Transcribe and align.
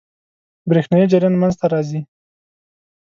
برېښنايي 0.69 1.05
جریان 1.11 1.35
منځ 1.41 1.53
ته 1.59 1.65
راځي. 1.73 2.01